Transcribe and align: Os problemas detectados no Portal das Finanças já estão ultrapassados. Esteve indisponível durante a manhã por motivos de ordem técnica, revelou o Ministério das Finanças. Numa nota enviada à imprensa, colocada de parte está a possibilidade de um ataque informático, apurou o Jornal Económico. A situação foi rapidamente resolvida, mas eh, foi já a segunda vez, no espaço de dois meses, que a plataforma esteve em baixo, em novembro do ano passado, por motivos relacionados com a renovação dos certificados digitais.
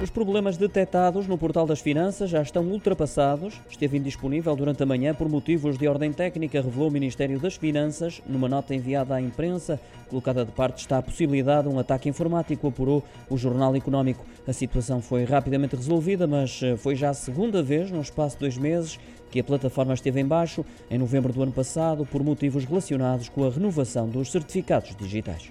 Os 0.00 0.10
problemas 0.10 0.56
detectados 0.56 1.26
no 1.26 1.36
Portal 1.36 1.66
das 1.66 1.80
Finanças 1.80 2.30
já 2.30 2.40
estão 2.40 2.62
ultrapassados. 2.62 3.60
Esteve 3.68 3.98
indisponível 3.98 4.54
durante 4.54 4.80
a 4.80 4.86
manhã 4.86 5.12
por 5.12 5.28
motivos 5.28 5.76
de 5.76 5.88
ordem 5.88 6.12
técnica, 6.12 6.62
revelou 6.62 6.88
o 6.88 6.92
Ministério 6.92 7.40
das 7.40 7.56
Finanças. 7.56 8.22
Numa 8.24 8.48
nota 8.48 8.76
enviada 8.76 9.16
à 9.16 9.20
imprensa, 9.20 9.80
colocada 10.08 10.44
de 10.44 10.52
parte 10.52 10.78
está 10.78 10.98
a 10.98 11.02
possibilidade 11.02 11.68
de 11.68 11.74
um 11.74 11.80
ataque 11.80 12.08
informático, 12.08 12.68
apurou 12.68 13.02
o 13.28 13.36
Jornal 13.36 13.74
Económico. 13.74 14.24
A 14.46 14.52
situação 14.52 15.02
foi 15.02 15.24
rapidamente 15.24 15.74
resolvida, 15.74 16.28
mas 16.28 16.60
eh, 16.62 16.76
foi 16.76 16.94
já 16.94 17.10
a 17.10 17.14
segunda 17.14 17.60
vez, 17.60 17.90
no 17.90 18.00
espaço 18.00 18.36
de 18.36 18.40
dois 18.42 18.56
meses, 18.56 19.00
que 19.32 19.40
a 19.40 19.44
plataforma 19.44 19.94
esteve 19.94 20.20
em 20.20 20.24
baixo, 20.24 20.64
em 20.88 20.96
novembro 20.96 21.32
do 21.32 21.42
ano 21.42 21.52
passado, 21.52 22.06
por 22.06 22.22
motivos 22.22 22.64
relacionados 22.64 23.28
com 23.28 23.44
a 23.44 23.50
renovação 23.50 24.08
dos 24.08 24.30
certificados 24.30 24.94
digitais. 24.94 25.50